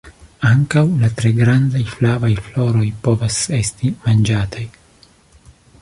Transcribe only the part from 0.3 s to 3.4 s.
Ankaŭ la tre grandaj flavaj floroj povas